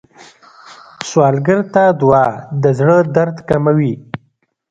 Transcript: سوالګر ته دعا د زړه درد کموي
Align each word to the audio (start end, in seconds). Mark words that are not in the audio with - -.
سوالګر 1.09 1.59
ته 1.73 1.83
دعا 2.01 2.25
د 2.61 2.63
زړه 2.79 2.97
درد 3.15 3.35
کموي 3.49 3.93